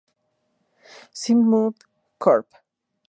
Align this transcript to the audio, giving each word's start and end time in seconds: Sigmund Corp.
Sigmund 1.19 1.75
Corp. 2.17 2.47